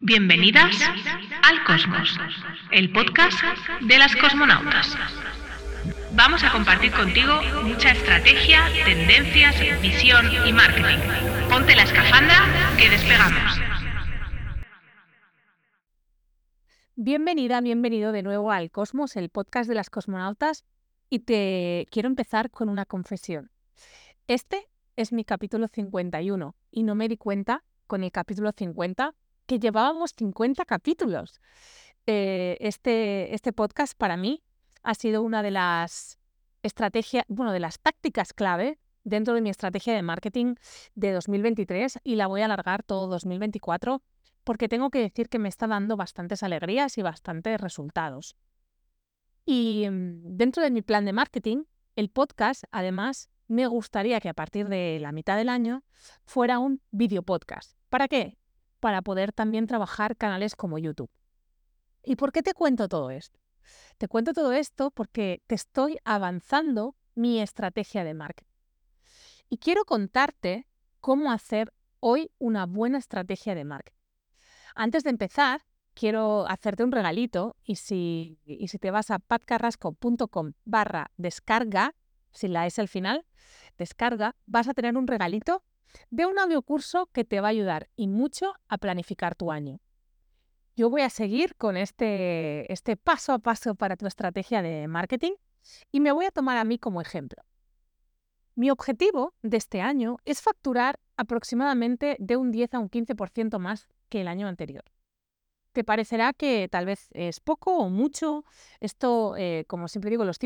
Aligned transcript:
Bienvenidas 0.00 0.80
al 1.42 1.64
Cosmos, 1.64 2.16
el 2.70 2.92
podcast 2.92 3.36
de 3.80 3.98
las 3.98 4.14
cosmonautas. 4.14 4.96
Vamos 6.14 6.44
a 6.44 6.52
compartir 6.52 6.92
contigo 6.92 7.32
mucha 7.64 7.90
estrategia, 7.90 8.62
tendencias, 8.84 9.56
visión 9.82 10.24
y 10.46 10.52
marketing. 10.52 10.98
Ponte 11.50 11.74
la 11.74 11.82
escafandra 11.82 12.36
que 12.78 12.88
despegamos. 12.88 13.60
Bienvenida, 16.94 17.60
bienvenido 17.60 18.12
de 18.12 18.22
nuevo 18.22 18.52
al 18.52 18.70
Cosmos, 18.70 19.16
el 19.16 19.30
podcast 19.30 19.68
de 19.68 19.74
las 19.74 19.90
cosmonautas. 19.90 20.64
Y 21.10 21.20
te 21.20 21.88
quiero 21.90 22.06
empezar 22.06 22.52
con 22.52 22.68
una 22.68 22.84
confesión. 22.84 23.50
Este 24.28 24.68
es 24.94 25.12
mi 25.12 25.24
capítulo 25.24 25.66
51 25.66 26.54
y 26.70 26.84
no 26.84 26.94
me 26.94 27.08
di 27.08 27.16
cuenta 27.16 27.64
con 27.88 28.04
el 28.04 28.12
capítulo 28.12 28.52
50 28.56 29.16
que 29.48 29.58
llevábamos 29.58 30.12
50 30.16 30.64
capítulos. 30.66 31.40
Eh, 32.06 32.58
este, 32.60 33.34
este 33.34 33.52
podcast 33.52 33.96
para 33.96 34.16
mí 34.16 34.44
ha 34.82 34.94
sido 34.94 35.22
una 35.22 35.42
de 35.42 35.50
las 35.50 36.18
estrategias, 36.62 37.24
bueno, 37.28 37.50
de 37.52 37.58
las 37.58 37.80
tácticas 37.80 38.34
clave 38.34 38.78
dentro 39.04 39.34
de 39.34 39.40
mi 39.40 39.48
estrategia 39.48 39.94
de 39.94 40.02
marketing 40.02 40.54
de 40.94 41.12
2023 41.12 41.98
y 42.04 42.16
la 42.16 42.26
voy 42.26 42.42
a 42.42 42.44
alargar 42.44 42.82
todo 42.82 43.08
2024 43.08 44.02
porque 44.44 44.68
tengo 44.68 44.90
que 44.90 45.00
decir 45.00 45.30
que 45.30 45.38
me 45.38 45.48
está 45.48 45.66
dando 45.66 45.96
bastantes 45.96 46.42
alegrías 46.42 46.98
y 46.98 47.02
bastantes 47.02 47.58
resultados. 47.58 48.36
Y 49.46 49.88
mm, 49.88 50.36
dentro 50.36 50.62
de 50.62 50.70
mi 50.70 50.82
plan 50.82 51.06
de 51.06 51.14
marketing, 51.14 51.64
el 51.96 52.10
podcast, 52.10 52.64
además, 52.70 53.30
me 53.46 53.66
gustaría 53.66 54.20
que 54.20 54.28
a 54.28 54.34
partir 54.34 54.68
de 54.68 54.98
la 55.00 55.12
mitad 55.12 55.38
del 55.38 55.48
año 55.48 55.84
fuera 56.26 56.58
un 56.58 56.82
video 56.90 57.22
podcast. 57.22 57.78
¿Para 57.88 58.08
qué? 58.08 58.37
Para 58.80 59.02
poder 59.02 59.32
también 59.32 59.66
trabajar 59.66 60.16
canales 60.16 60.54
como 60.54 60.78
YouTube. 60.78 61.10
¿Y 62.04 62.16
por 62.16 62.32
qué 62.32 62.42
te 62.42 62.54
cuento 62.54 62.88
todo 62.88 63.10
esto? 63.10 63.40
Te 63.98 64.08
cuento 64.08 64.32
todo 64.32 64.52
esto 64.52 64.90
porque 64.90 65.42
te 65.46 65.54
estoy 65.54 65.98
avanzando 66.04 66.94
mi 67.14 67.40
estrategia 67.40 68.04
de 68.04 68.14
marketing. 68.14 68.50
Y 69.48 69.58
quiero 69.58 69.84
contarte 69.84 70.66
cómo 71.00 71.32
hacer 71.32 71.72
hoy 72.00 72.30
una 72.38 72.66
buena 72.66 72.98
estrategia 72.98 73.54
de 73.54 73.64
marketing. 73.64 73.98
Antes 74.74 75.02
de 75.02 75.10
empezar, 75.10 75.62
quiero 75.94 76.46
hacerte 76.48 76.84
un 76.84 76.92
regalito 76.92 77.56
y 77.64 77.76
si, 77.76 78.38
y 78.44 78.68
si 78.68 78.78
te 78.78 78.90
vas 78.90 79.10
a 79.10 79.18
patcarrasco.com 79.18 80.52
barra 80.64 81.10
descarga, 81.16 81.94
sin 82.30 82.52
la 82.52 82.66
S 82.66 82.80
al 82.80 82.88
final, 82.88 83.26
descarga, 83.76 84.36
vas 84.46 84.68
a 84.68 84.74
tener 84.74 84.96
un 84.96 85.08
regalito 85.08 85.64
de 86.10 86.26
un 86.26 86.38
audiocurso 86.38 87.06
que 87.12 87.24
te 87.24 87.40
va 87.40 87.48
a 87.48 87.50
ayudar 87.50 87.88
y 87.96 88.08
mucho 88.08 88.54
a 88.68 88.78
planificar 88.78 89.34
tu 89.34 89.50
año. 89.52 89.80
Yo 90.76 90.90
voy 90.90 91.02
a 91.02 91.10
seguir 91.10 91.56
con 91.56 91.76
este, 91.76 92.72
este 92.72 92.96
paso 92.96 93.32
a 93.32 93.38
paso 93.38 93.74
para 93.74 93.96
tu 93.96 94.06
estrategia 94.06 94.62
de 94.62 94.86
marketing 94.86 95.32
y 95.90 96.00
me 96.00 96.12
voy 96.12 96.26
a 96.26 96.30
tomar 96.30 96.56
a 96.56 96.64
mí 96.64 96.78
como 96.78 97.00
ejemplo. 97.00 97.42
Mi 98.54 98.70
objetivo 98.70 99.34
de 99.42 99.56
este 99.56 99.80
año 99.80 100.18
es 100.24 100.42
facturar 100.42 100.98
aproximadamente 101.16 102.16
de 102.18 102.36
un 102.36 102.50
10 102.50 102.74
a 102.74 102.78
un 102.80 102.90
15% 102.90 103.58
más 103.58 103.88
que 104.08 104.20
el 104.20 104.28
año 104.28 104.48
anterior. 104.48 104.84
Te 105.72 105.84
parecerá 105.84 106.32
que 106.32 106.68
tal 106.68 106.86
vez 106.86 107.08
es 107.12 107.38
poco 107.38 107.76
o 107.76 107.88
mucho. 107.88 108.44
Esto, 108.80 109.36
eh, 109.36 109.64
como 109.68 109.86
siempre 109.86 110.10
digo, 110.10 110.24
las 110.24 110.38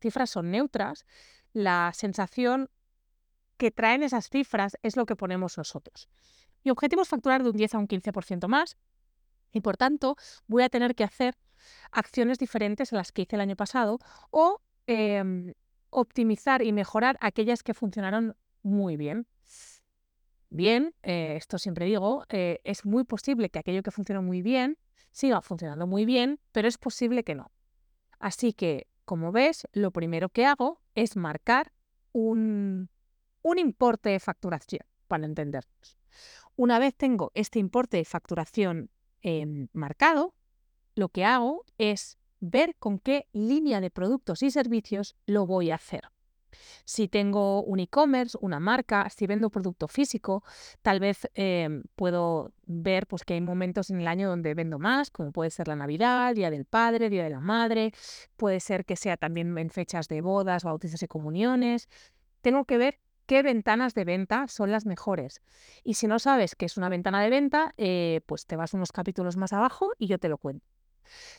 cifras 0.00 0.30
son 0.30 0.50
neutras. 0.50 1.04
La 1.52 1.92
sensación 1.94 2.70
que 3.58 3.70
traen 3.70 4.02
esas 4.02 4.30
cifras 4.30 4.78
es 4.82 4.96
lo 4.96 5.04
que 5.04 5.16
ponemos 5.16 5.58
nosotros. 5.58 6.08
Mi 6.64 6.70
objetivo 6.70 7.02
es 7.02 7.08
facturar 7.08 7.42
de 7.42 7.50
un 7.50 7.56
10 7.56 7.74
a 7.74 7.78
un 7.78 7.88
15% 7.88 8.48
más 8.48 8.76
y 9.52 9.60
por 9.60 9.76
tanto 9.76 10.16
voy 10.46 10.62
a 10.62 10.68
tener 10.68 10.94
que 10.94 11.04
hacer 11.04 11.36
acciones 11.90 12.38
diferentes 12.38 12.92
a 12.92 12.96
las 12.96 13.12
que 13.12 13.22
hice 13.22 13.36
el 13.36 13.42
año 13.42 13.56
pasado 13.56 13.98
o 14.30 14.62
em, 14.86 15.52
optimizar 15.90 16.62
y 16.62 16.72
mejorar 16.72 17.18
aquellas 17.20 17.62
que 17.62 17.74
funcionaron 17.74 18.36
muy 18.62 18.96
bien. 18.96 19.26
Bien, 20.50 20.94
eh, 21.02 21.34
esto 21.36 21.58
siempre 21.58 21.84
digo, 21.86 22.24
eh, 22.30 22.60
es 22.64 22.86
muy 22.86 23.04
posible 23.04 23.50
que 23.50 23.58
aquello 23.58 23.82
que 23.82 23.90
funcionó 23.90 24.22
muy 24.22 24.40
bien 24.40 24.78
siga 25.10 25.42
funcionando 25.42 25.86
muy 25.86 26.04
bien, 26.04 26.40
pero 26.52 26.68
es 26.68 26.78
posible 26.78 27.24
que 27.24 27.34
no. 27.34 27.50
Así 28.18 28.52
que, 28.52 28.86
como 29.04 29.32
ves, 29.32 29.66
lo 29.72 29.90
primero 29.90 30.28
que 30.28 30.46
hago 30.46 30.80
es 30.94 31.16
marcar 31.16 31.72
un, 32.12 32.88
un 33.42 33.58
importe 33.58 34.10
de 34.10 34.20
facturación, 34.20 34.82
para 35.06 35.24
entendernos. 35.24 35.98
Una 36.56 36.78
vez 36.78 36.94
tengo 36.94 37.30
este 37.34 37.58
importe 37.58 37.98
de 37.98 38.04
facturación 38.04 38.90
em, 39.22 39.68
marcado, 39.72 40.34
lo 40.94 41.08
que 41.08 41.24
hago 41.24 41.64
es 41.78 42.18
ver 42.40 42.74
con 42.78 42.98
qué 42.98 43.28
línea 43.32 43.80
de 43.80 43.90
productos 43.90 44.42
y 44.42 44.50
servicios 44.50 45.16
lo 45.26 45.46
voy 45.46 45.70
a 45.70 45.76
hacer. 45.76 46.10
Si 46.84 47.08
tengo 47.08 47.62
un 47.62 47.78
e-commerce, 47.78 48.36
una 48.40 48.58
marca, 48.58 49.08
si 49.10 49.26
vendo 49.26 49.50
producto 49.50 49.86
físico, 49.86 50.42
tal 50.82 50.98
vez 50.98 51.28
em, 51.34 51.84
puedo 51.94 52.52
ver 52.66 53.06
pues, 53.06 53.24
que 53.24 53.34
hay 53.34 53.40
momentos 53.40 53.90
en 53.90 54.00
el 54.00 54.08
año 54.08 54.28
donde 54.28 54.54
vendo 54.54 54.78
más, 54.78 55.10
como 55.10 55.30
puede 55.30 55.50
ser 55.50 55.68
la 55.68 55.76
Navidad, 55.76 56.34
Día 56.34 56.50
del 56.50 56.64
Padre, 56.64 57.10
Día 57.10 57.24
de 57.24 57.30
la 57.30 57.40
Madre, 57.40 57.92
puede 58.36 58.60
ser 58.60 58.84
que 58.84 58.96
sea 58.96 59.16
también 59.16 59.56
en 59.58 59.70
fechas 59.70 60.08
de 60.08 60.20
bodas, 60.22 60.64
bautizos 60.64 61.02
y 61.02 61.06
comuniones. 61.06 61.88
Tengo 62.40 62.64
que 62.64 62.78
ver 62.78 62.98
qué 63.28 63.42
ventanas 63.42 63.94
de 63.94 64.04
venta 64.04 64.48
son 64.48 64.72
las 64.72 64.86
mejores. 64.86 65.42
Y 65.84 65.94
si 65.94 66.06
no 66.06 66.18
sabes 66.18 66.56
qué 66.56 66.64
es 66.64 66.78
una 66.78 66.88
ventana 66.88 67.22
de 67.22 67.28
venta, 67.28 67.74
eh, 67.76 68.22
pues 68.24 68.46
te 68.46 68.56
vas 68.56 68.72
unos 68.72 68.90
capítulos 68.90 69.36
más 69.36 69.52
abajo 69.52 69.92
y 69.98 70.06
yo 70.06 70.18
te 70.18 70.30
lo 70.30 70.38
cuento. 70.38 70.66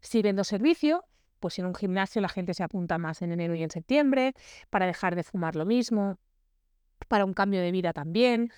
Si 0.01 0.21
vendo 0.21 0.43
servicio, 0.43 1.03
pues 1.39 1.57
en 1.57 1.65
un 1.65 1.73
gimnasio 1.73 2.21
la 2.21 2.29
gente 2.29 2.53
se 2.53 2.63
apunta 2.63 2.99
más 2.99 3.23
en 3.23 3.31
enero 3.31 3.55
y 3.55 3.63
en 3.63 3.71
septiembre, 3.71 4.35
para 4.69 4.85
dejar 4.85 5.15
de 5.15 5.23
fumar 5.23 5.55
lo 5.55 5.65
mismo, 5.65 6.19
para 7.07 7.25
un 7.25 7.33
cambio 7.33 7.59
de 7.59 7.71
vida 7.71 7.91
también. 7.91 8.51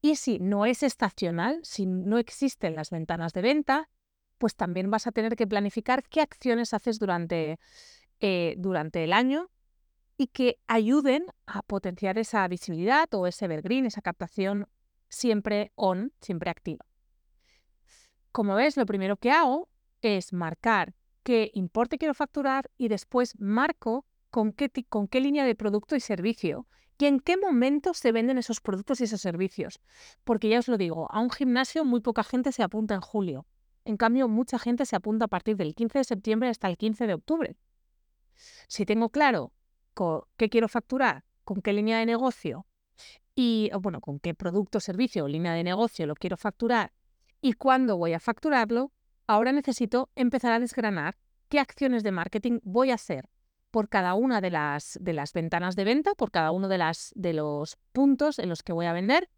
Y 0.00 0.16
si 0.16 0.40
no 0.40 0.66
es 0.66 0.82
estacional, 0.82 1.60
si 1.62 1.86
no 1.86 2.18
existen 2.18 2.74
las 2.74 2.90
ventanas 2.90 3.32
de 3.32 3.42
venta, 3.42 3.90
pues 4.38 4.56
también 4.56 4.90
vas 4.90 5.06
a 5.06 5.12
tener 5.12 5.36
que 5.36 5.46
planificar 5.46 6.02
qué 6.02 6.20
acciones 6.20 6.74
haces 6.74 6.98
durante, 6.98 7.60
eh, 8.18 8.56
durante 8.58 9.04
el 9.04 9.12
año 9.12 9.50
y 10.22 10.28
que 10.28 10.60
ayuden 10.68 11.26
a 11.46 11.62
potenciar 11.62 12.16
esa 12.16 12.46
visibilidad 12.46 13.12
o 13.12 13.26
ese 13.26 13.46
evergreen, 13.46 13.86
esa 13.86 14.02
captación 14.02 14.68
siempre 15.08 15.72
on, 15.74 16.12
siempre 16.20 16.48
activa. 16.48 16.86
Como 18.30 18.54
ves, 18.54 18.76
lo 18.76 18.86
primero 18.86 19.16
que 19.16 19.32
hago 19.32 19.68
es 20.00 20.32
marcar 20.32 20.94
qué 21.24 21.50
importe 21.54 21.98
quiero 21.98 22.14
facturar 22.14 22.70
y 22.78 22.86
después 22.86 23.34
marco 23.40 24.06
con 24.30 24.52
qué, 24.52 24.70
con 24.88 25.08
qué 25.08 25.20
línea 25.20 25.44
de 25.44 25.56
producto 25.56 25.96
y 25.96 26.00
servicio 26.00 26.68
y 26.98 27.06
en 27.06 27.18
qué 27.18 27.36
momento 27.36 27.92
se 27.92 28.12
venden 28.12 28.38
esos 28.38 28.60
productos 28.60 29.00
y 29.00 29.04
esos 29.04 29.20
servicios. 29.20 29.80
Porque 30.22 30.48
ya 30.48 30.60
os 30.60 30.68
lo 30.68 30.78
digo, 30.78 31.10
a 31.10 31.18
un 31.18 31.30
gimnasio 31.30 31.84
muy 31.84 31.98
poca 31.98 32.22
gente 32.22 32.52
se 32.52 32.62
apunta 32.62 32.94
en 32.94 33.00
julio. 33.00 33.44
En 33.84 33.96
cambio, 33.96 34.28
mucha 34.28 34.60
gente 34.60 34.86
se 34.86 34.94
apunta 34.94 35.24
a 35.24 35.28
partir 35.28 35.56
del 35.56 35.74
15 35.74 35.98
de 35.98 36.04
septiembre 36.04 36.48
hasta 36.48 36.68
el 36.68 36.76
15 36.76 37.08
de 37.08 37.14
octubre. 37.14 37.56
Si 38.68 38.86
tengo 38.86 39.08
claro 39.08 39.52
qué 40.36 40.48
quiero 40.48 40.68
facturar, 40.68 41.24
con 41.44 41.62
qué 41.62 41.72
línea 41.72 41.98
de 41.98 42.06
negocio 42.06 42.66
y, 43.34 43.70
bueno, 43.80 44.00
con 44.00 44.18
qué 44.18 44.34
producto, 44.34 44.80
servicio 44.80 45.24
o 45.24 45.28
línea 45.28 45.54
de 45.54 45.64
negocio 45.64 46.06
lo 46.06 46.14
quiero 46.14 46.36
facturar 46.36 46.92
y 47.40 47.54
cuándo 47.54 47.96
voy 47.96 48.12
a 48.12 48.20
facturarlo, 48.20 48.92
ahora 49.26 49.52
necesito 49.52 50.10
empezar 50.14 50.52
a 50.52 50.60
desgranar 50.60 51.16
qué 51.48 51.58
acciones 51.58 52.02
de 52.02 52.12
marketing 52.12 52.60
voy 52.62 52.90
a 52.90 52.94
hacer 52.94 53.28
por 53.70 53.88
cada 53.88 54.14
una 54.14 54.40
de 54.40 54.50
las, 54.50 54.98
de 55.00 55.12
las 55.12 55.32
ventanas 55.32 55.76
de 55.76 55.84
venta, 55.84 56.14
por 56.14 56.30
cada 56.30 56.52
uno 56.52 56.68
de, 56.68 56.78
las, 56.78 57.12
de 57.16 57.32
los 57.32 57.78
puntos 57.92 58.38
en 58.38 58.48
los 58.48 58.62
que 58.62 58.72
voy 58.72 58.86
a 58.86 58.92
vender. 58.92 59.28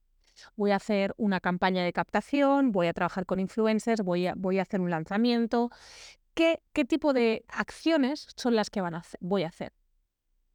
Voy 0.56 0.72
a 0.72 0.76
hacer 0.76 1.14
una 1.16 1.38
campaña 1.40 1.84
de 1.84 1.92
captación, 1.92 2.72
voy 2.72 2.88
a 2.88 2.92
trabajar 2.92 3.24
con 3.24 3.38
influencers, 3.38 4.02
voy 4.02 4.26
a, 4.26 4.34
voy 4.36 4.58
a 4.58 4.62
hacer 4.62 4.80
un 4.80 4.90
lanzamiento. 4.90 5.70
¿Qué, 6.34 6.60
¿Qué 6.72 6.84
tipo 6.84 7.12
de 7.12 7.44
acciones 7.48 8.26
son 8.36 8.56
las 8.56 8.70
que 8.70 8.80
van 8.80 8.96
a 8.96 9.04
voy 9.20 9.44
a 9.44 9.48
hacer? 9.48 9.72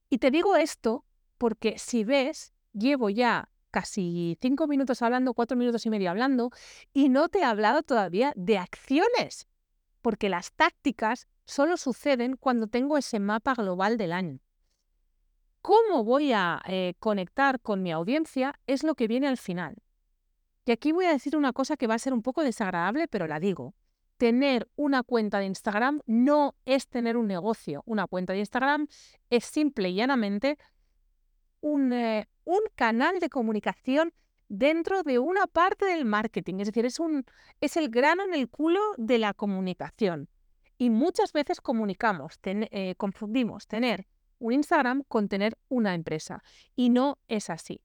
Y 0.09 0.17
te 0.17 0.31
digo 0.31 0.55
esto 0.55 1.05
porque 1.37 1.77
si 1.77 2.03
ves, 2.03 2.53
llevo 2.73 3.09
ya 3.09 3.49
casi 3.71 4.37
cinco 4.41 4.67
minutos 4.67 5.01
hablando, 5.01 5.33
cuatro 5.33 5.55
minutos 5.55 5.85
y 5.85 5.89
medio 5.89 6.09
hablando, 6.09 6.51
y 6.93 7.09
no 7.09 7.29
te 7.29 7.39
he 7.39 7.43
hablado 7.43 7.83
todavía 7.83 8.33
de 8.35 8.57
acciones, 8.57 9.47
porque 10.01 10.29
las 10.29 10.51
tácticas 10.53 11.27
solo 11.45 11.77
suceden 11.77 12.35
cuando 12.35 12.67
tengo 12.67 12.97
ese 12.97 13.19
mapa 13.19 13.53
global 13.53 13.97
del 13.97 14.11
año. 14.11 14.39
¿Cómo 15.61 16.03
voy 16.03 16.31
a 16.33 16.61
eh, 16.67 16.95
conectar 16.99 17.59
con 17.59 17.83
mi 17.83 17.91
audiencia? 17.91 18.59
Es 18.65 18.83
lo 18.83 18.95
que 18.95 19.07
viene 19.07 19.27
al 19.27 19.37
final. 19.37 19.75
Y 20.65 20.71
aquí 20.71 20.91
voy 20.91 21.05
a 21.05 21.11
decir 21.11 21.35
una 21.35 21.53
cosa 21.53 21.77
que 21.77 21.87
va 21.87 21.95
a 21.95 21.99
ser 21.99 22.13
un 22.13 22.21
poco 22.21 22.43
desagradable, 22.43 23.07
pero 23.07 23.27
la 23.27 23.39
digo 23.39 23.75
tener 24.19 24.67
una 24.75 25.01
cuenta 25.01 25.39
de 25.39 25.45
Instagram 25.45 26.01
no 26.05 26.53
es 26.65 26.89
tener 26.89 27.15
un 27.15 27.25
negocio. 27.25 27.83
Una 27.85 28.05
cuenta 28.05 28.33
de 28.33 28.39
Instagram 28.39 28.87
es 29.29 29.45
simple 29.45 29.89
y 29.89 29.95
llanamente 29.95 30.57
un, 31.61 31.93
eh, 31.93 32.27
un 32.43 32.59
canal 32.75 33.19
de 33.21 33.29
comunicación 33.29 34.13
dentro 34.49 35.03
de 35.03 35.19
una 35.19 35.47
parte 35.47 35.85
del 35.85 36.03
marketing, 36.03 36.55
es 36.59 36.67
decir, 36.67 36.85
es, 36.85 36.99
un, 36.99 37.25
es 37.61 37.77
el 37.77 37.89
grano 37.89 38.23
en 38.25 38.33
el 38.33 38.49
culo 38.49 38.81
de 38.97 39.19
la 39.19 39.33
comunicación. 39.33 40.27
Y 40.77 40.89
muchas 40.89 41.31
veces 41.31 41.61
comunicamos, 41.61 42.39
eh, 42.43 42.95
confundimos 42.97 43.67
tener 43.67 44.05
un 44.37 44.51
Instagram 44.51 45.03
con 45.07 45.29
tener 45.29 45.57
una 45.69 45.93
empresa. 45.93 46.43
Y 46.75 46.89
no 46.89 47.19
es 47.29 47.49
así. 47.49 47.81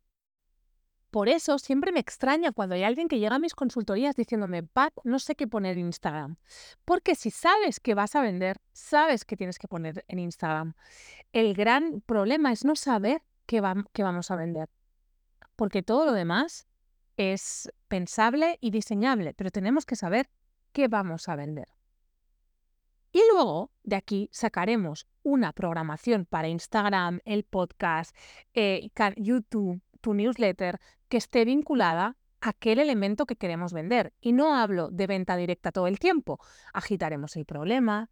Por 1.15 1.29
eso 1.29 1.61
siempre 1.61 1.93
me 1.93 2.01
extraña 2.01 2.51
cuando 2.51 2.75
hay 2.75 2.83
alguien 2.83 3.07
que 3.07 3.21
llega 3.21 3.37
a 3.37 3.39
mis 3.39 3.55
consultorías 3.55 4.17
diciéndome, 4.17 4.65
Pat, 4.65 4.93
no 5.05 5.21
sé 5.21 5.37
qué 5.37 5.47
poner 5.47 5.79
en 5.79 5.87
Instagram. 5.87 6.39
Porque 6.85 7.15
si 7.15 7.31
sabes 7.31 7.79
que 7.79 7.95
vas 7.95 8.17
a 8.17 8.21
vender, 8.21 8.61
sabes 8.73 9.25
que 9.25 9.37
tienes 9.37 9.61
que 9.61 9.69
poner 9.69 10.05
en 10.09 10.19
Instagram. 10.19 10.75
El 11.33 11.55
gran 11.55 12.01
problema 12.01 12.51
es 12.51 12.65
no 12.65 12.75
saber 12.75 13.23
qué, 13.47 13.61
vamos 13.61 14.33
a 14.33 14.35
vender. 14.35 14.69
Porque 15.55 15.85
todo 15.85 16.05
lo 16.05 16.15
demás 16.15 16.67
es 17.17 17.71
pensable 17.87 18.59
y 18.61 18.73
diseñable, 18.73 19.35
pero 19.35 19.53
tenemos 19.53 19.87
que 19.87 19.95
saber 19.95 20.29
qué 20.73 20.89
vamos 20.89 21.29
a 21.29 21.37
vender. 21.37 21.69
Y 23.13 23.23
luego 23.31 23.71
de 23.85 23.95
aquí 23.95 24.29
sacaremos 24.33 25.07
una 25.23 25.53
programación 25.53 26.27
para 26.27 26.49
Instagram, 26.49 27.21
el 27.25 27.45
podcast, 27.45 28.17
eh, 28.53 28.91
YouTube, 29.17 29.81
tu 30.05 30.13
newsletter, 30.13 30.79
que 31.09 31.17
esté 31.17 31.47
vinculada 31.47 32.17
a 32.43 32.51
aquel 32.51 32.79
elemento 32.79 33.25
que 33.25 33.37
queremos 33.37 33.73
vender. 33.73 34.13
Y 34.21 34.33
no 34.33 34.55
hablo 34.55 34.91
de 34.91 35.07
venta 35.07 35.35
directa 35.37 35.73
todo 35.73 35.87
el 35.87 35.99
tiempo. 35.99 36.39
Agitaremos 36.75 37.37
el 37.37 37.47
problema, 37.47 38.11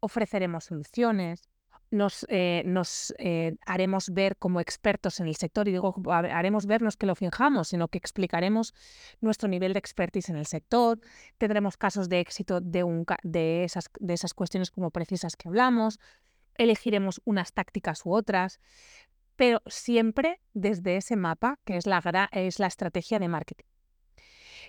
ofreceremos 0.00 0.64
soluciones, 0.64 1.48
nos, 1.90 2.26
eh, 2.28 2.62
nos 2.66 3.14
eh, 3.18 3.54
haremos 3.64 4.10
ver 4.10 4.36
como 4.36 4.60
expertos 4.60 5.20
en 5.20 5.28
el 5.28 5.36
sector, 5.36 5.68
y 5.68 5.72
digo, 5.72 5.94
haremos 6.10 6.66
vernos 6.66 6.96
que 6.96 7.06
lo 7.06 7.14
fijamos, 7.14 7.68
sino 7.68 7.86
que 7.86 7.98
explicaremos 7.98 8.74
nuestro 9.20 9.48
nivel 9.48 9.72
de 9.72 9.78
expertise 9.78 10.28
en 10.28 10.36
el 10.36 10.46
sector, 10.46 10.98
tendremos 11.38 11.76
casos 11.76 12.08
de 12.08 12.18
éxito 12.18 12.60
de, 12.60 12.82
un, 12.82 13.06
de, 13.22 13.64
esas, 13.64 13.90
de 14.00 14.12
esas 14.12 14.34
cuestiones 14.34 14.70
como 14.70 14.90
precisas 14.90 15.36
que 15.36 15.48
hablamos, 15.48 15.98
elegiremos 16.58 17.22
unas 17.24 17.52
tácticas 17.52 18.04
u 18.04 18.12
otras, 18.12 18.60
pero 19.38 19.62
siempre 19.66 20.40
desde 20.52 20.96
ese 20.96 21.14
mapa 21.14 21.60
que 21.64 21.76
es 21.76 21.86
la, 21.86 22.28
es 22.32 22.58
la 22.58 22.66
estrategia 22.66 23.20
de 23.20 23.28
marketing. 23.28 23.66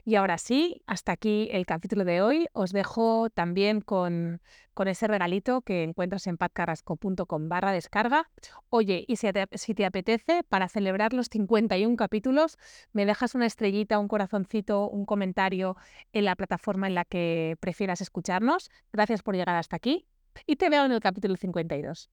Y 0.06 0.14
ahora 0.16 0.38
sí, 0.38 0.84
hasta 0.86 1.12
aquí 1.12 1.50
el 1.52 1.66
capítulo 1.66 2.06
de 2.06 2.22
hoy. 2.22 2.48
Os 2.54 2.72
dejo 2.72 3.32
también 3.32 3.82
con, 3.82 4.42
con 4.76 4.88
ese 4.88 5.08
regalito 5.08 5.62
que 5.62 5.82
encuentras 5.84 6.28
en 6.28 6.38
patcarrasco.com 6.38 7.50
barra 7.50 7.72
descarga. 7.72 8.30
Oye, 8.70 9.06
y 9.08 9.16
si 9.16 9.32
te, 9.34 9.48
si 9.54 9.74
te 9.74 9.86
apetece, 9.86 10.44
para 10.44 10.70
celebrar 10.70 11.14
los 11.14 11.30
51 11.30 11.96
capítulos, 11.98 12.60
me 12.94 13.08
dejas 13.08 13.34
una 13.34 13.48
estrellita, 13.48 13.98
un 13.98 14.08
corazoncito, 14.08 14.88
un 14.88 15.06
comentario 15.06 15.78
en 16.14 16.26
la 16.26 16.36
plataforma 16.36 16.88
en 16.88 16.94
la 16.94 17.06
que 17.06 17.58
prefieras 17.60 18.02
escucharnos. 18.02 18.70
Gracias 18.94 19.24
por 19.24 19.36
llegar 19.36 19.56
hasta 19.56 19.78
aquí 19.78 20.06
y 20.46 20.58
te 20.58 20.70
veo 20.70 20.86
en 20.86 20.92
el 20.92 21.00
capítulo 21.00 21.36
52. 21.36 22.12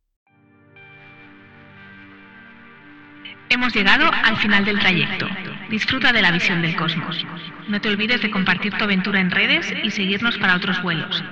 Hemos 3.48 3.74
llegado 3.74 4.10
al 4.12 4.36
final 4.38 4.64
del 4.64 4.78
trayecto. 4.78 5.28
Disfruta 5.70 6.12
de 6.12 6.22
la 6.22 6.32
visión 6.32 6.62
del 6.62 6.74
cosmos. 6.76 7.24
No 7.68 7.80
te 7.80 7.88
olvides 7.88 8.20
de 8.22 8.30
compartir 8.30 8.72
tu 8.74 8.84
aventura 8.84 9.20
en 9.20 9.30
redes 9.30 9.72
y 9.82 9.90
seguirnos 9.90 10.36
para 10.38 10.56
otros 10.56 10.82
vuelos. 10.82 11.22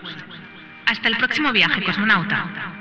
Hasta 0.86 1.08
el 1.08 1.16
próximo 1.16 1.52
viaje, 1.52 1.82
cosmonauta. 1.82 2.73